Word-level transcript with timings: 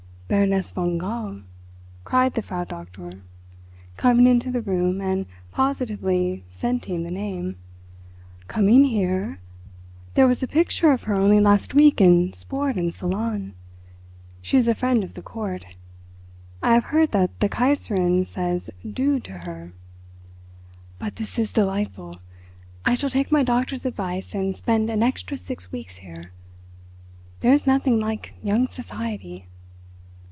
"Baroness 0.33 0.71
von 0.71 0.97
Gall," 0.97 1.41
cried 2.05 2.35
the 2.35 2.41
Frau 2.41 2.63
Doktor, 2.63 3.21
coming 3.97 4.25
into 4.27 4.49
the 4.49 4.61
room 4.61 5.01
and 5.01 5.25
positively 5.51 6.45
scenting 6.49 7.03
the 7.03 7.11
name. 7.11 7.57
"Coming 8.47 8.85
here? 8.85 9.39
There 10.13 10.27
was 10.29 10.41
a 10.41 10.47
picture 10.47 10.93
of 10.93 11.03
her 11.03 11.15
only 11.15 11.41
last 11.41 11.73
week 11.73 11.99
in 11.99 12.31
Sport 12.31 12.77
and 12.77 12.93
Salon. 12.93 13.55
She 14.41 14.55
is 14.55 14.69
a 14.69 14.73
friend 14.73 15.03
of 15.03 15.15
the 15.15 15.21
Court: 15.21 15.65
I 16.63 16.75
have 16.75 16.85
heard 16.85 17.11
that 17.11 17.37
the 17.41 17.49
Kaiserin 17.49 18.23
says 18.25 18.69
'du' 18.89 19.19
to 19.19 19.39
her. 19.39 19.73
But 20.97 21.17
this 21.17 21.37
is 21.37 21.51
delightful! 21.51 22.19
I 22.85 22.95
shall 22.95 23.09
take 23.09 23.33
my 23.33 23.43
doctor's 23.43 23.85
advice 23.85 24.33
and 24.33 24.55
spend 24.55 24.89
an 24.89 25.03
extra 25.03 25.37
six 25.37 25.73
weeks 25.73 25.97
here. 25.97 26.31
There 27.41 27.51
is 27.51 27.67
nothing 27.67 27.99
like 27.99 28.33
young 28.41 28.67
society." 28.67 29.47